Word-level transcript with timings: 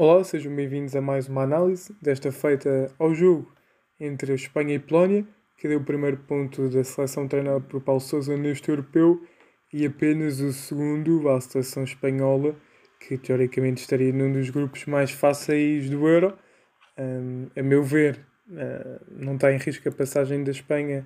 Olá, 0.00 0.22
sejam 0.22 0.54
bem-vindos 0.54 0.94
a 0.94 1.00
mais 1.00 1.28
uma 1.28 1.42
análise, 1.42 1.92
desta 2.00 2.30
feita 2.30 2.88
ao 3.00 3.12
jogo 3.12 3.52
entre 3.98 4.32
Espanha 4.32 4.76
e 4.76 4.78
Polónia, 4.78 5.26
que 5.56 5.66
deu 5.66 5.80
o 5.80 5.84
primeiro 5.84 6.18
ponto 6.18 6.68
da 6.68 6.84
seleção 6.84 7.26
treinada 7.26 7.60
por 7.62 7.80
Paulo 7.80 8.00
Sousa 8.00 8.36
neste 8.36 8.68
europeu 8.68 9.20
e 9.72 9.84
apenas 9.84 10.38
o 10.38 10.52
segundo 10.52 11.28
à 11.28 11.40
seleção 11.40 11.82
espanhola, 11.82 12.54
que 13.00 13.18
teoricamente 13.18 13.80
estaria 13.80 14.12
num 14.12 14.32
dos 14.32 14.50
grupos 14.50 14.86
mais 14.86 15.10
fáceis 15.10 15.90
do 15.90 16.06
Euro. 16.06 16.38
Um, 16.96 17.48
a 17.56 17.62
meu 17.64 17.82
ver, 17.82 18.24
uh, 18.50 19.04
não 19.10 19.34
está 19.34 19.52
em 19.52 19.58
risco 19.58 19.88
a 19.88 19.90
passagem 19.90 20.44
da 20.44 20.52
Espanha 20.52 21.04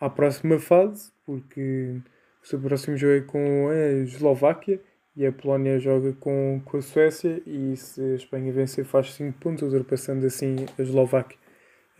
à 0.00 0.08
próxima 0.08 0.58
fase, 0.58 1.12
porque 1.26 2.00
o 2.42 2.46
seu 2.46 2.58
próximo 2.58 2.96
jogo 2.96 3.12
é 3.12 3.20
com 3.20 3.68
a 3.68 4.02
Eslováquia 4.02 4.80
e 5.20 5.26
a 5.26 5.30
Polónia 5.30 5.78
joga 5.78 6.14
com, 6.14 6.62
com 6.64 6.78
a 6.78 6.80
Suécia 6.80 7.42
e 7.46 7.76
se 7.76 8.00
a 8.00 8.14
Espanha 8.14 8.50
vencer 8.54 8.86
faz 8.86 9.12
5 9.12 9.38
pontos, 9.38 9.62
ultrapassando 9.62 10.24
assim 10.24 10.64
a 10.78 10.82
Eslováquia. 10.82 11.36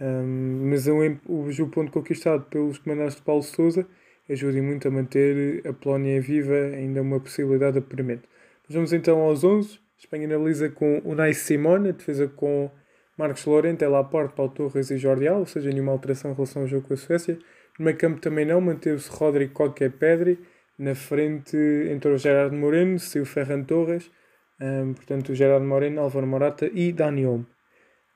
Um, 0.00 0.70
mas 0.70 0.86
o, 0.86 0.94
o, 1.28 1.68
ponto 1.68 1.92
conquistado 1.92 2.44
pelos 2.44 2.78
comandantes 2.78 3.16
de 3.16 3.22
Paulo 3.22 3.42
Sousa 3.42 3.86
ajuda 4.26 4.62
muito 4.62 4.88
a 4.88 4.90
manter 4.90 5.60
a 5.66 5.72
Polónia 5.74 6.18
viva, 6.18 6.54
ainda 6.54 7.02
uma 7.02 7.20
possibilidade 7.20 7.76
a 7.76 7.80
apuramento. 7.80 8.26
Vamos 8.66 8.90
então 8.94 9.20
aos 9.20 9.44
11. 9.44 9.74
A 9.74 9.78
Espanha 9.98 10.24
analisa 10.24 10.70
com 10.70 11.02
Unai 11.04 11.34
Simone, 11.34 11.90
a 11.90 11.92
defesa 11.92 12.26
com 12.26 12.70
Marcos 13.18 13.44
Lorente, 13.44 13.84
Laporte, 13.84 14.34
Paulo 14.34 14.52
Torres 14.52 14.90
e 14.90 14.96
Jordi 14.96 15.28
Alba, 15.28 15.40
ou 15.40 15.46
seja, 15.46 15.68
nenhuma 15.68 15.92
alteração 15.92 16.30
em 16.30 16.34
relação 16.34 16.62
ao 16.62 16.68
jogo 16.68 16.88
com 16.88 16.94
a 16.94 16.96
Suécia. 16.96 17.38
No 17.78 17.84
meio 17.84 17.98
campo 17.98 18.18
também 18.18 18.46
não, 18.46 18.62
manteve-se 18.62 19.10
Rodrigo 19.10 19.52
Coque 19.52 19.90
Pedri, 19.90 20.38
na 20.80 20.94
frente 20.94 21.56
entrou 21.90 22.16
Gerardo 22.16 22.56
Moreno, 22.56 22.98
saiu 22.98 23.26
Ferran 23.26 23.62
Torres, 23.62 24.10
um, 24.58 24.94
portanto 24.94 25.34
Gerardo 25.34 25.66
Moreno, 25.66 26.00
Álvaro 26.00 26.26
Morata 26.26 26.70
e 26.72 26.90
Dani 26.90 27.26
Olmo. 27.26 27.46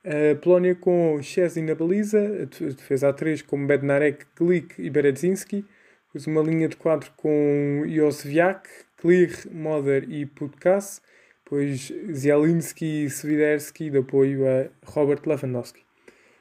A 0.02 0.34
Polónia 0.41 0.74
com 0.74 1.20
Chesney 1.22 1.62
na 1.62 1.75
baliza, 1.75 2.47
defesa 2.47 3.11
a 3.11 3.12
3 3.12 3.42
com 3.42 3.66
Bednarek, 3.66 4.25
Glik 4.34 4.80
e 4.80 4.88
Beredzinski. 4.88 5.64
Depois 6.06 6.27
uma 6.27 6.41
linha 6.41 6.66
de 6.66 6.77
4 6.77 7.12
com 7.16 7.84
Josviak, 7.86 8.69
Klir, 8.97 9.31
Moder 9.50 10.10
e 10.10 10.25
Putkas. 10.25 11.03
Depois 11.44 11.92
Zielinski 12.12 13.05
e 13.05 13.10
Swiderski 13.10 13.91
de 13.91 13.98
apoio 13.98 14.47
a 14.47 14.69
Robert 14.91 15.20
Lewandowski. 15.27 15.83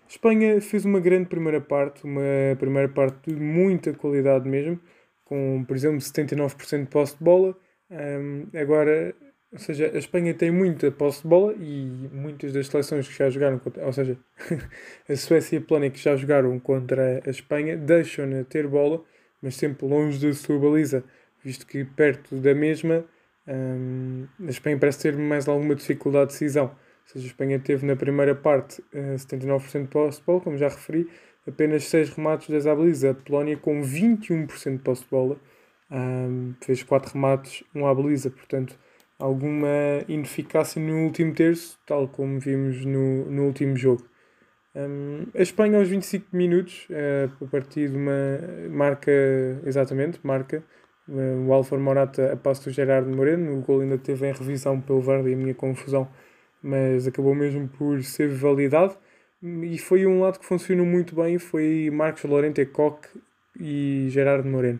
Espanha 0.07 0.61
fez 0.61 0.85
uma 0.85 1.01
grande 1.01 1.27
primeira 1.27 1.59
parte, 1.59 2.05
uma 2.05 2.55
primeira 2.57 2.87
parte 2.87 3.33
de 3.33 3.35
muita 3.35 3.93
qualidade 3.93 4.47
mesmo 4.47 4.79
com, 5.33 5.65
por 5.67 5.75
exemplo, 5.75 5.97
79% 5.97 6.81
de 6.81 6.89
posse 6.89 7.17
de 7.17 7.23
bola. 7.23 7.57
Um, 7.89 8.45
agora, 8.55 9.15
ou 9.51 9.57
seja, 9.57 9.89
a 9.91 9.97
Espanha 9.97 10.31
tem 10.31 10.51
muita 10.51 10.91
posse 10.91 11.23
de 11.23 11.27
bola 11.27 11.53
e 11.53 12.07
muitas 12.13 12.53
das 12.53 12.67
seleções 12.67 13.07
que 13.07 13.17
já 13.17 13.31
jogaram, 13.31 13.57
contra, 13.57 13.83
ou 13.83 13.91
seja, 13.91 14.15
a 15.09 15.15
Suécia 15.15 15.55
e 15.55 15.57
a 15.57 15.61
Polónia 15.61 15.89
que 15.89 15.97
já 15.97 16.15
jogaram 16.15 16.59
contra 16.59 17.19
a 17.25 17.29
Espanha 17.31 17.75
deixam-na 17.75 18.43
ter 18.43 18.67
bola, 18.67 19.03
mas 19.41 19.55
sempre 19.55 19.87
longe 19.87 20.23
da 20.23 20.31
sua 20.35 20.59
baliza, 20.59 21.03
visto 21.43 21.65
que 21.65 21.83
perto 21.83 22.35
da 22.35 22.53
mesma 22.53 23.03
um, 23.47 24.27
a 24.45 24.51
Espanha 24.51 24.77
parece 24.77 24.99
ter 24.99 25.17
mais 25.17 25.47
alguma 25.47 25.73
dificuldade 25.73 26.27
de 26.27 26.33
decisão. 26.33 26.65
Ou 26.65 27.07
seja, 27.07 27.25
a 27.25 27.27
Espanha 27.27 27.59
teve 27.59 27.87
na 27.87 27.95
primeira 27.95 28.35
parte 28.35 28.81
uh, 28.93 29.15
79% 29.15 29.81
de 29.81 29.87
posse 29.87 30.19
de 30.19 30.25
bola, 30.27 30.41
como 30.41 30.57
já 30.57 30.69
referi, 30.69 31.09
apenas 31.47 31.85
6 31.85 32.11
remates 32.11 32.63
da 32.63 32.75
baliza. 32.75 33.11
A 33.11 33.13
Polónia 33.13 33.57
com 33.57 33.81
21% 33.81 34.73
de 34.73 34.79
posse 34.79 35.03
de 35.03 35.09
bola 35.09 35.37
um, 35.91 36.53
fez 36.61 36.83
4 36.83 37.13
remates, 37.13 37.63
1 37.75 37.85
à 37.85 37.93
baliza, 37.93 38.29
portanto 38.29 38.77
alguma 39.19 40.03
ineficácia 40.07 40.81
no 40.81 41.05
último 41.05 41.33
terço, 41.33 41.79
tal 41.85 42.07
como 42.07 42.39
vimos 42.39 42.83
no, 42.83 43.25
no 43.25 43.43
último 43.45 43.77
jogo. 43.77 44.03
Um, 44.75 45.27
a 45.35 45.41
Espanha 45.41 45.77
aos 45.77 45.87
25 45.87 46.35
minutos, 46.35 46.87
uh, 46.89 47.45
a 47.45 47.47
partir 47.47 47.89
de 47.89 47.95
uma 47.95 48.39
marca, 48.69 49.11
exatamente, 49.65 50.19
marca, 50.23 50.63
uh, 51.07 51.47
o 51.47 51.53
Alfa 51.53 51.77
Morata 51.77 52.33
a 52.33 52.35
passo 52.35 52.65
do 52.65 52.71
Gerardo 52.71 53.09
Moreno, 53.15 53.57
o 53.57 53.61
gol 53.61 53.81
ainda 53.81 53.97
teve 53.97 54.27
em 54.27 54.33
revisão 54.33 54.81
pelo 54.81 54.99
Verde 54.99 55.29
e 55.29 55.33
a 55.35 55.37
minha 55.37 55.53
confusão, 55.53 56.09
mas 56.61 57.07
acabou 57.07 57.35
mesmo 57.35 57.67
por 57.67 58.03
ser 58.03 58.29
validado 58.29 58.97
e 59.43 59.77
foi 59.77 60.05
um 60.05 60.21
lado 60.21 60.39
que 60.39 60.45
funcionou 60.45 60.85
muito 60.85 61.13
bem, 61.13 61.37
foi 61.37 61.89
Marcos 61.91 62.23
Lorente, 62.23 62.65
Coque 62.65 63.09
e 63.59 64.07
Gerardo 64.09 64.47
Moreno. 64.47 64.79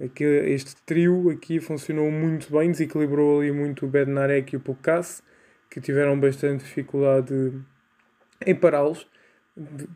Aqui, 0.00 0.22
este 0.22 0.76
trio 0.86 1.28
aqui 1.30 1.58
funcionou 1.58 2.08
muito 2.08 2.52
bem, 2.56 2.70
desequilibrou 2.70 3.40
ali 3.40 3.50
muito 3.50 3.84
o 3.84 3.88
Bednarek 3.88 4.54
e 4.54 4.56
o 4.58 4.60
Pucas, 4.60 5.24
que 5.68 5.80
tiveram 5.80 6.20
bastante 6.20 6.62
dificuldade 6.62 7.52
em 8.46 8.54
pará-los. 8.54 9.08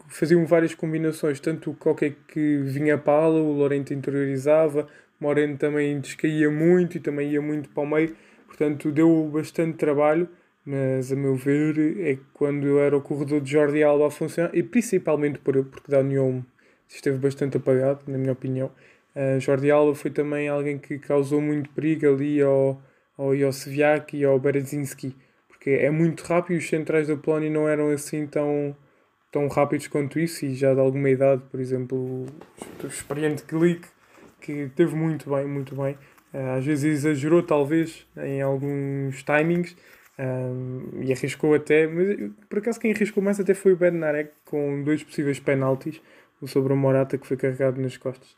Faziam 0.09 0.44
várias 0.44 0.75
combinações, 0.75 1.38
tanto 1.38 1.71
o 1.71 1.75
Coque 1.75 2.16
que 2.27 2.56
vinha 2.62 2.98
para 2.98 3.12
a 3.12 3.25
ala, 3.27 3.41
o 3.41 3.53
Lorente 3.53 3.94
interiorizava, 3.94 4.88
Moreno 5.21 5.56
também 5.56 6.00
descaía 6.00 6.50
muito 6.50 6.97
e 6.97 7.00
também 7.00 7.31
ia 7.31 7.42
muito 7.42 7.69
para 7.69 7.82
o 7.82 7.87
meio, 7.87 8.16
portanto 8.47 8.91
deu 8.91 9.31
bastante 9.32 9.77
trabalho 9.77 10.28
mas 10.65 11.10
a 11.10 11.16
meu 11.16 11.34
ver 11.37 11.78
é 12.00 12.19
quando 12.32 12.78
era 12.78 12.97
o 12.97 13.00
corredor 13.00 13.41
de 13.41 13.53
Jordi 13.53 13.82
Alba 13.82 14.09
a 14.09 14.10
funcionar, 14.10 14.54
e 14.54 14.62
principalmente 14.62 15.38
por, 15.38 15.65
porque 15.65 15.91
Dani 15.91 16.19
Olmo 16.19 16.47
esteve 16.88 17.19
bastante 17.19 17.56
apagado, 17.56 18.00
na 18.06 18.19
minha 18.19 18.32
opinião. 18.32 18.71
Uh, 19.15 19.41
Jordi 19.41 19.71
Alba 19.71 19.94
foi 19.94 20.10
também 20.10 20.48
alguém 20.48 20.78
que 20.78 20.98
causou 20.98 21.41
muito 21.41 21.71
perigo 21.71 22.09
ali 22.09 22.41
ao, 22.41 22.81
ao 23.16 23.37
Josviak 23.37 24.16
e 24.16 24.25
ao 24.25 24.38
Berezinski, 24.38 25.16
porque 25.48 25.71
é 25.71 25.91
muito 25.91 26.22
rápido 26.22 26.54
e 26.54 26.59
os 26.59 26.69
centrais 26.69 27.09
da 27.09 27.16
Polónia 27.16 27.50
não 27.50 27.69
eram 27.69 27.91
assim 27.91 28.27
tão, 28.27 28.77
tão 29.32 29.48
rápidos 29.48 29.88
quanto 29.88 30.19
isso, 30.19 30.44
e 30.44 30.54
já 30.54 30.75
de 30.75 30.81
alguma 30.81 31.10
idade, 31.10 31.42
por 31.50 31.60
exemplo, 31.60 32.27
o 32.82 32.87
experiente 32.87 33.44
Glick, 33.48 33.88
que 34.41 34.71
teve 34.75 34.94
muito 34.94 35.28
bem, 35.31 35.47
muito 35.47 35.75
bem. 35.75 35.97
Uh, 36.32 36.56
às 36.56 36.65
vezes 36.65 37.04
exagerou, 37.04 37.42
talvez, 37.42 38.06
em 38.16 38.41
alguns 38.41 39.22
timings, 39.25 39.77
um, 40.20 41.03
e 41.03 41.12
arriscou 41.12 41.54
até, 41.54 41.86
mas 41.86 42.31
por 42.48 42.58
acaso 42.58 42.78
quem 42.78 42.92
arriscou 42.92 43.22
mais 43.22 43.41
até 43.41 43.54
foi 43.54 43.72
o 43.72 43.76
Bednarek 43.76 44.32
com 44.44 44.82
dois 44.82 45.03
possíveis 45.03 45.41
penaltis, 45.41 46.00
o 46.41 46.47
sobre 46.47 46.72
o 46.72 46.76
Morata 46.76 47.16
que 47.16 47.26
foi 47.26 47.36
carregado 47.36 47.81
nas 47.81 47.97
costas. 47.97 48.36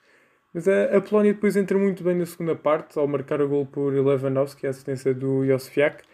Mas 0.54 0.68
a, 0.68 0.96
a 0.96 1.00
Polónia 1.00 1.32
depois 1.32 1.56
entra 1.56 1.76
muito 1.78 2.04
bem 2.04 2.14
na 2.14 2.26
segunda 2.26 2.54
parte, 2.54 2.98
ao 2.98 3.08
marcar 3.08 3.40
o 3.40 3.48
gol 3.48 3.66
por 3.66 3.92
Lewandowski, 3.92 4.66
a 4.66 4.70
assistência 4.70 5.12
do 5.12 5.44
Josfiak, 5.44 6.04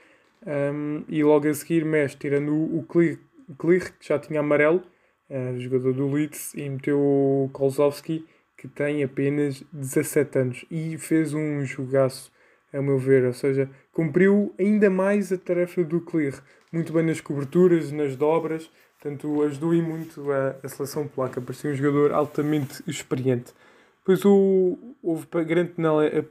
um, 0.47 1.05
e 1.09 1.23
logo 1.23 1.49
a 1.49 1.55
seguir 1.55 1.85
mexe, 1.85 2.17
tirando 2.17 2.55
o, 2.55 2.79
o 2.79 2.83
Klir, 2.85 3.93
que 3.99 4.09
já 4.09 4.19
tinha 4.19 4.41
amarelo, 4.41 4.83
uh, 5.29 5.59
jogador 5.59 5.93
do 5.93 6.11
Leeds, 6.11 6.55
e 6.55 6.69
meteu 6.69 6.99
o 6.99 7.51
Kolzowski, 7.53 8.25
que 8.57 8.69
tem 8.69 9.03
apenas 9.03 9.63
17 9.73 10.39
anos, 10.39 10.65
e 10.71 10.97
fez 10.97 11.35
um 11.35 11.65
jogaço 11.65 12.33
a 12.73 12.83
meu 12.83 12.99
ver. 12.99 13.25
Ou 13.25 13.33
seja, 13.33 13.69
cumpriu 13.93 14.55
ainda 14.59 14.91
mais 14.91 15.33
a 15.33 15.39
tarefa 15.39 15.83
do 15.85 16.01
Clear. 16.01 16.43
Muito 16.73 16.93
bem 16.93 17.05
nas 17.05 17.21
coberturas, 17.21 17.93
nas 17.93 18.17
dobras. 18.17 18.71
Portanto, 19.01 19.43
ajudou 19.43 19.73
muito 19.75 20.31
a, 20.33 20.57
a 20.63 20.69
seleção 20.69 21.07
polaca. 21.07 21.41
Parecia 21.41 21.71
um 21.71 21.75
jogador 21.75 22.13
altamente 22.13 22.83
experiente. 22.87 23.53
Depois 24.01 24.25
o, 24.25 24.79
houve 25.03 25.27
grande 25.45 25.75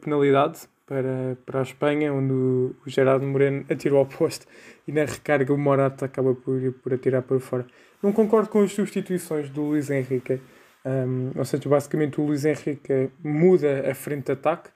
penalidade 0.02 0.68
para, 0.88 1.38
para 1.46 1.60
a 1.60 1.64
Espanha, 1.64 2.14
onde 2.14 2.34
o, 2.34 2.76
o 2.86 2.90
Gerardo 2.90 3.26
Moreno 3.26 3.66
atirou 3.70 4.00
ao 4.00 4.06
poste 4.06 4.48
e 4.88 4.92
na 4.92 5.06
recarga 5.06 5.54
o 5.54 5.58
Morata 5.58 6.06
acaba 6.06 6.34
por, 6.34 6.60
por 6.82 6.94
atirar 6.94 7.22
para 7.22 7.40
fora. 7.40 7.68
Não 8.02 8.12
concordo 8.14 8.50
com 8.50 8.62
as 8.62 8.72
substituições 8.72 9.50
do 9.50 9.62
Luís 9.64 9.90
Henrique. 9.90 10.42
Um, 10.86 11.32
ou 11.36 11.44
seja, 11.44 11.68
basicamente 11.68 12.20
o 12.22 12.26
Luís 12.26 12.46
Henrique 12.46 13.10
muda 13.22 13.90
a 13.92 13.94
frente 13.94 14.28
de 14.28 14.32
ataque. 14.32 14.70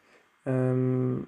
Um, 0.46 1.24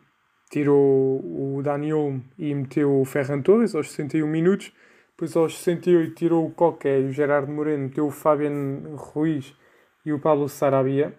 tirou 0.53 1.19
o 1.19 1.61
Daniel 1.63 2.19
e 2.37 2.53
meteu 2.53 3.01
o 3.01 3.05
Ferran 3.05 3.41
Torres 3.41 3.73
aos 3.73 3.89
61 3.91 4.27
minutos. 4.27 4.71
Depois 5.09 5.35
aos 5.35 5.57
68 5.57 6.13
tirou 6.13 6.45
o 6.45 6.51
Coque 6.51 6.87
e 6.87 7.05
o 7.05 7.11
Gerardo 7.11 7.51
Moreno, 7.51 7.85
meteu 7.85 8.05
o 8.05 8.11
Fabian 8.11 8.95
Ruiz 8.95 9.55
e 10.05 10.13
o 10.13 10.19
Pablo 10.19 10.47
Sarabia. 10.47 11.13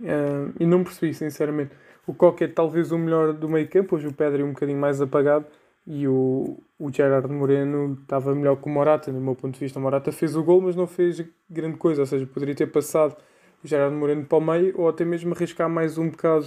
Uh, 0.00 0.54
e 0.60 0.64
não 0.64 0.84
percebi, 0.84 1.12
sinceramente. 1.12 1.72
O 2.06 2.14
Coque 2.14 2.44
é 2.44 2.48
talvez 2.48 2.92
o 2.92 2.98
melhor 2.98 3.32
do 3.32 3.48
meio 3.48 3.68
campo, 3.68 3.96
hoje 3.96 4.06
o 4.06 4.12
Pedro 4.12 4.42
é 4.42 4.44
um 4.44 4.52
bocadinho 4.52 4.78
mais 4.78 5.00
apagado 5.00 5.46
e 5.84 6.06
o, 6.06 6.56
o 6.78 6.92
Gerardo 6.92 7.32
Moreno 7.32 7.98
estava 8.00 8.32
melhor 8.32 8.56
que 8.56 8.66
o 8.66 8.70
Morata, 8.70 9.10
no 9.10 9.20
meu 9.20 9.34
ponto 9.34 9.54
de 9.54 9.60
vista. 9.60 9.78
O 9.78 9.82
Morata 9.82 10.12
fez 10.12 10.36
o 10.36 10.42
gol, 10.44 10.60
mas 10.60 10.76
não 10.76 10.86
fez 10.86 11.24
grande 11.48 11.76
coisa, 11.78 12.02
ou 12.02 12.06
seja, 12.06 12.26
poderia 12.26 12.54
ter 12.54 12.68
passado 12.68 13.16
o 13.62 13.66
Gerardo 13.66 13.96
Moreno 13.96 14.24
para 14.24 14.38
o 14.38 14.40
meio 14.40 14.74
ou 14.76 14.88
até 14.88 15.04
mesmo 15.04 15.34
arriscar 15.34 15.68
mais 15.68 15.98
um 15.98 16.10
bocado 16.10 16.46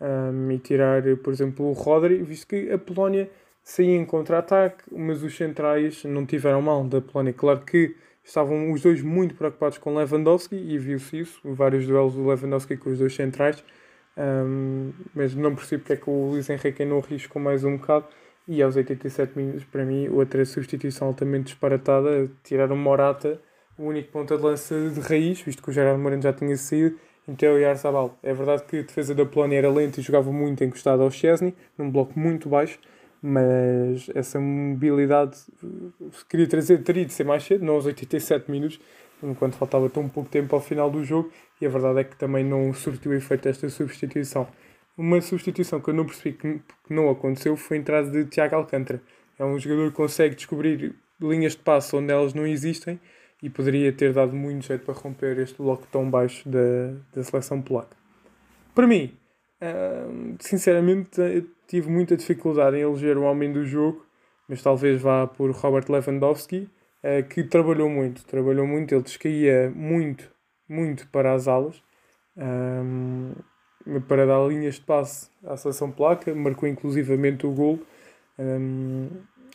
um, 0.00 0.50
e 0.50 0.58
tirar, 0.58 1.02
por 1.22 1.32
exemplo, 1.32 1.66
o 1.66 1.72
Rodri, 1.72 2.22
visto 2.22 2.46
que 2.46 2.70
a 2.70 2.78
Polónia 2.78 3.30
saía 3.62 3.96
em 3.96 4.04
contra-ataque, 4.04 4.84
mas 4.90 5.22
os 5.22 5.36
centrais 5.36 6.04
não 6.04 6.24
tiveram 6.24 6.62
mal 6.62 6.84
da 6.84 7.00
Polónia. 7.00 7.32
Claro 7.32 7.60
que 7.60 7.94
estavam 8.24 8.72
os 8.72 8.82
dois 8.82 9.02
muito 9.02 9.34
preocupados 9.34 9.78
com 9.78 9.94
Lewandowski 9.94 10.56
e 10.56 10.78
viu-se 10.78 11.20
isso, 11.20 11.40
vários 11.44 11.86
duelos 11.86 12.14
do 12.14 12.26
Lewandowski 12.26 12.76
com 12.76 12.90
os 12.90 12.98
dois 12.98 13.14
centrais, 13.14 13.62
um, 14.16 14.92
mas 15.14 15.34
não 15.34 15.54
percebo 15.54 15.82
porque 15.82 15.92
é 15.94 15.96
que 15.96 16.10
o 16.10 16.30
Luís 16.30 16.48
Henrique 16.50 16.84
não 16.84 16.98
arriscou 16.98 17.40
mais 17.40 17.64
um 17.64 17.76
bocado 17.76 18.06
E 18.48 18.62
aos 18.62 18.76
87 18.76 19.38
minutos, 19.38 19.64
para 19.64 19.84
mim, 19.84 20.08
outra 20.08 20.44
substituição 20.44 21.08
altamente 21.08 21.44
disparatada, 21.44 22.28
tirar 22.42 22.72
o 22.72 22.76
Morata, 22.76 23.40
o 23.78 23.84
único 23.84 24.10
ponta 24.10 24.36
de 24.36 24.42
lança 24.42 24.74
de 24.90 25.00
raiz, 25.00 25.40
visto 25.40 25.62
que 25.62 25.70
o 25.70 25.72
Gerardo 25.72 26.00
Moreno 26.00 26.22
já 26.22 26.32
tinha 26.32 26.56
saído, 26.56 26.98
então 27.30 27.54
o 27.54 27.58
Yarzabal. 27.58 28.18
É 28.24 28.34
verdade 28.34 28.64
que 28.64 28.78
a 28.78 28.82
defesa 28.82 29.14
da 29.14 29.24
Polónia 29.24 29.58
era 29.58 29.70
lenta 29.70 30.00
e 30.00 30.02
jogava 30.02 30.32
muito 30.32 30.64
encostado 30.64 31.02
ao 31.02 31.10
Chesney, 31.12 31.54
num 31.78 31.88
bloco 31.88 32.18
muito 32.18 32.48
baixo, 32.48 32.78
mas 33.22 34.10
essa 34.16 34.40
mobilidade 34.40 35.38
queria 36.28 36.48
trazer, 36.48 36.82
teria 36.82 37.04
de 37.04 37.12
ser 37.12 37.24
mais 37.24 37.44
cedo, 37.44 37.64
não 37.64 37.74
aos 37.74 37.86
87 37.86 38.50
minutos, 38.50 38.80
enquanto 39.22 39.54
faltava 39.54 39.88
tão 39.88 40.08
pouco 40.08 40.28
tempo 40.28 40.56
ao 40.56 40.60
final 40.60 40.90
do 40.90 41.04
jogo, 41.04 41.30
e 41.60 41.66
a 41.66 41.68
verdade 41.68 42.00
é 42.00 42.04
que 42.04 42.16
também 42.16 42.44
não 42.44 42.74
surtiu 42.74 43.14
efeito 43.14 43.48
esta 43.48 43.68
substituição. 43.68 44.48
Uma 44.98 45.20
substituição 45.20 45.80
que 45.80 45.88
eu 45.88 45.94
não 45.94 46.04
percebi 46.04 46.36
que, 46.36 46.60
não 46.88 47.08
aconteceu 47.10 47.56
foi 47.56 47.76
a 47.76 47.80
entrada 47.80 48.10
de 48.10 48.24
Tiago 48.24 48.56
Alcântara. 48.56 49.00
É 49.38 49.44
um 49.44 49.56
jogador 49.56 49.90
que 49.90 49.96
consegue 49.96 50.34
descobrir 50.34 50.96
linhas 51.20 51.52
de 51.52 51.58
passo 51.58 51.96
onde 51.96 52.12
elas 52.12 52.34
não 52.34 52.46
existem 52.46 52.98
e 53.42 53.48
poderia 53.48 53.92
ter 53.92 54.12
dado 54.12 54.34
muito 54.34 54.66
jeito 54.66 54.84
para 54.84 54.94
romper 54.94 55.38
este 55.38 55.56
bloco 55.56 55.86
tão 55.90 56.10
baixo 56.10 56.48
da, 56.48 56.92
da 57.14 57.22
seleção 57.22 57.62
polaca. 57.62 57.96
Para 58.74 58.86
mim, 58.86 59.12
sinceramente, 60.38 61.20
tive 61.66 61.90
muita 61.90 62.16
dificuldade 62.16 62.76
em 62.76 62.80
eleger 62.80 63.16
o 63.16 63.22
homem 63.22 63.52
do 63.52 63.64
jogo, 63.64 64.04
mas 64.48 64.62
talvez 64.62 65.00
vá 65.00 65.26
por 65.26 65.50
Robert 65.52 65.84
Lewandowski, 65.88 66.68
uh, 67.04 67.28
que 67.28 67.44
trabalhou 67.44 67.88
muito, 67.88 68.24
trabalhou 68.24 68.66
muito, 68.66 68.94
ele 68.94 69.02
descaía 69.02 69.70
muito, 69.74 70.30
muito 70.68 71.06
para 71.08 71.34
as 71.34 71.46
alas, 71.46 71.82
para 74.08 74.26
dar 74.26 74.48
linhas 74.48 74.76
de 74.76 74.80
passe 74.82 75.28
à 75.44 75.56
seleção 75.56 75.90
polaca, 75.90 76.34
marcou 76.34 76.68
inclusivamente 76.68 77.46
o 77.46 77.52
gol 77.52 77.78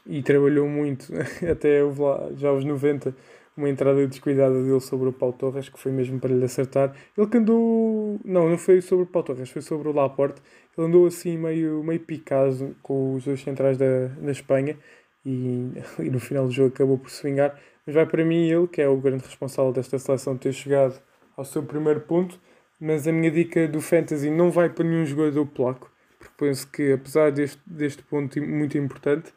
e 0.05 0.21
trabalhou 0.21 0.67
muito, 0.67 1.07
até 1.49 1.81
lá, 1.83 2.29
já 2.35 2.49
aos 2.49 2.63
90, 2.63 3.15
uma 3.57 3.69
entrada 3.69 4.05
descuidada 4.05 4.61
dele 4.61 4.79
sobre 4.81 5.09
o 5.09 5.13
Paulo 5.13 5.33
Torres, 5.33 5.69
que 5.69 5.79
foi 5.79 5.91
mesmo 5.91 6.19
para 6.19 6.33
lhe 6.33 6.43
acertar. 6.43 6.93
Ele 7.17 7.27
que 7.27 7.37
andou. 7.37 8.19
Não, 8.25 8.49
não 8.49 8.57
foi 8.57 8.81
sobre 8.81 9.05
o 9.05 9.07
Paulo 9.07 9.27
Torres, 9.27 9.49
foi 9.49 9.61
sobre 9.61 9.87
o 9.87 9.93
Laporte. 9.93 10.41
Ele 10.77 10.87
andou 10.87 11.05
assim 11.05 11.37
meio, 11.37 11.83
meio 11.83 11.99
picado 11.99 12.75
com 12.83 13.15
os 13.15 13.23
dois 13.23 13.41
centrais 13.41 13.77
da, 13.77 14.07
da 14.07 14.31
Espanha 14.31 14.77
e, 15.25 15.71
e 15.99 16.09
no 16.09 16.19
final 16.19 16.45
do 16.45 16.51
jogo 16.51 16.73
acabou 16.73 16.97
por 16.97 17.09
se 17.09 17.23
vingar. 17.23 17.57
Mas 17.85 17.95
vai 17.95 18.05
para 18.05 18.25
mim 18.25 18.49
ele, 18.49 18.67
que 18.67 18.81
é 18.81 18.89
o 18.89 18.97
grande 18.97 19.23
responsável 19.23 19.71
desta 19.71 19.97
seleção, 19.97 20.37
ter 20.37 20.51
chegado 20.53 21.01
ao 21.37 21.45
seu 21.45 21.63
primeiro 21.63 22.01
ponto. 22.01 22.39
Mas 22.79 23.07
a 23.07 23.11
minha 23.11 23.31
dica 23.31 23.67
do 23.69 23.79
Fantasy 23.79 24.29
não 24.29 24.51
vai 24.51 24.69
para 24.69 24.83
nenhum 24.83 25.05
jogador 25.05 25.45
polaco, 25.45 25.89
porque 26.19 26.33
penso 26.37 26.69
que 26.69 26.91
apesar 26.91 27.31
deste, 27.31 27.61
deste 27.65 28.03
ponto 28.03 28.41
muito 28.41 28.77
importante 28.77 29.33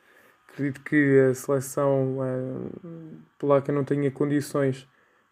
acredito 0.58 0.82
que 0.82 1.20
a 1.30 1.34
seleção 1.34 2.18
uh, 2.18 2.70
polaca 3.38 3.72
não 3.72 3.84
tenha 3.84 4.10
condições 4.10 4.88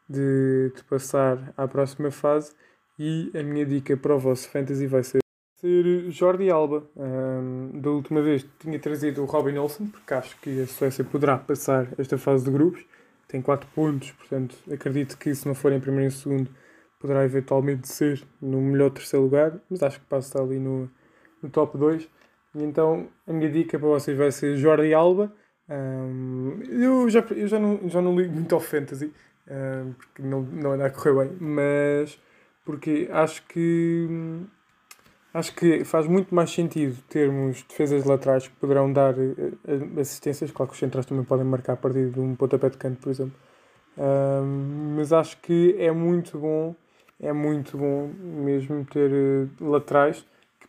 de, 0.09 0.73
de, 0.75 0.85
passar 0.85 1.53
à 1.57 1.67
próxima 1.67 2.13
fase 2.13 2.53
e 2.97 3.33
a 3.35 3.43
minha 3.43 3.67
dica 3.67 3.97
para 3.97 4.15
o 4.15 4.19
vosso 4.19 4.49
fantasy 4.49 4.87
vai 4.87 5.03
ser, 5.03 5.19
ser 5.57 6.11
Jordi 6.11 6.49
Alba. 6.49 6.89
Um, 6.97 7.81
da 7.81 7.91
última 7.91 8.23
vez 8.23 8.47
tinha 8.61 8.79
trazido 8.79 9.23
o 9.23 9.25
Robin 9.25 9.59
Olsen, 9.59 9.89
porque 9.89 10.15
acho 10.15 10.41
que 10.41 10.63
a 10.63 10.67
Suécia 10.67 11.05
poderá 11.05 11.37
passar 11.37 11.89
esta 11.99 12.17
fase 12.17 12.45
de 12.45 12.51
grupos. 12.53 12.85
Tem 13.27 13.43
4 13.43 13.69
pontos, 13.75 14.13
portanto 14.13 14.55
acredito 14.73 15.19
que 15.19 15.35
se 15.35 15.47
não 15.49 15.55
for 15.55 15.73
em 15.73 15.81
primeiro 15.81 16.09
e 16.09 16.13
segundo 16.13 16.49
poderá 17.01 17.25
eventualmente 17.25 17.89
ser 17.89 18.23
no 18.41 18.61
melhor 18.61 18.91
terceiro 18.91 19.25
lugar, 19.25 19.59
mas 19.69 19.83
acho 19.83 19.99
que 19.99 20.07
passa 20.07 20.41
ali 20.41 20.61
no, 20.61 20.89
no 21.43 21.51
top 21.51 21.77
2. 21.77 22.09
E 22.57 22.65
então 22.65 23.09
a 23.27 23.33
minha 23.33 23.51
dica 23.51 23.79
para 23.79 23.89
vocês 23.89 24.17
vai 24.17 24.33
ser 24.33 24.57
Jordi 24.57 24.95
Alba. 24.95 25.31
Um, 25.69 26.61
eu 26.69 27.09
já, 27.11 27.21
eu 27.31 27.47
já, 27.47 27.59
não, 27.59 27.81
já 27.89 28.01
não 28.01 28.17
ligo 28.19 28.33
muito 28.33 28.55
ao 28.55 28.61
fantasy, 28.61 29.13
um, 29.47 29.93
porque 29.93 30.23
não, 30.23 30.43
não 30.43 30.73
anda 30.73 30.87
a 30.87 30.91
correr 30.91 31.29
bem, 31.29 31.37
mas 31.39 32.19
porque 32.65 33.09
acho 33.13 33.47
que 33.47 34.09
acho 35.35 35.55
que 35.55 35.85
faz 35.85 36.07
muito 36.07 36.35
mais 36.35 36.51
sentido 36.51 36.97
termos 37.09 37.63
defesas 37.63 38.05
laterais 38.05 38.49
que 38.49 38.55
poderão 38.57 38.91
dar 38.91 39.15
uh, 39.15 40.01
assistências, 40.01 40.51
claro 40.51 40.71
que 40.71 40.75
os 40.75 40.81
centrais 40.81 41.05
também 41.05 41.25
podem 41.25 41.45
marcar 41.45 41.75
a 41.75 41.77
partir 41.77 42.11
de 42.11 42.21
um 42.21 42.35
pontapé 42.35 42.71
de 42.71 42.79
canto, 42.79 42.99
por 43.01 43.11
exemplo. 43.11 43.35
Um, 43.99 44.95
mas 44.97 45.13
acho 45.13 45.37
que 45.43 45.75
é 45.79 45.91
muito 45.91 46.39
bom, 46.39 46.75
é 47.21 47.33
muito 47.33 47.77
bom 47.77 48.11
mesmo 48.19 48.85
ter 48.87 49.11
uh, 49.13 49.71
laterais 49.71 50.25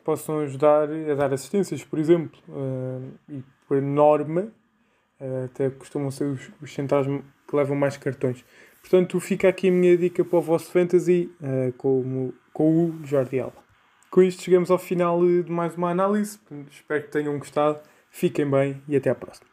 possam 0.08 0.40
ajudar 0.40 0.88
a 0.90 1.16
dar 1.16 1.34
assistências, 1.34 1.84
por 1.84 2.00
exemplo, 2.00 2.40
uh, 2.48 3.12
e 3.28 3.44
por 3.68 3.82
norma, 3.82 4.48
uh, 5.20 5.44
até 5.44 5.70
costumam 5.70 6.10
ser 6.10 6.24
os, 6.24 6.50
os 6.62 6.74
centrais 6.74 7.06
que 7.06 7.54
levam 7.54 7.76
mais 7.76 7.98
cartões. 7.98 8.46
Portanto, 8.80 9.20
fica 9.20 9.50
aqui 9.50 9.68
a 9.68 9.72
minha 9.72 9.98
dica 9.98 10.24
para 10.24 10.40
o 10.40 10.42
vosso 10.42 10.72
fantasy 10.72 11.30
uh, 11.42 11.74
com, 11.74 12.32
com 12.54 12.86
o 12.86 13.06
Jordi 13.06 13.38
Alba. 13.38 13.62
Com 14.10 14.24
isto 14.24 14.44
chegamos 14.44 14.72
ao 14.72 14.78
final 14.78 15.20
de 15.20 15.52
mais 15.52 15.76
uma 15.76 15.90
análise. 15.90 16.40
Espero 16.72 17.04
que 17.04 17.10
tenham 17.10 17.38
gostado. 17.38 17.82
Fiquem 18.10 18.50
bem 18.50 18.82
e 18.88 18.96
até 18.96 19.10
à 19.10 19.16
próxima. 19.16 19.48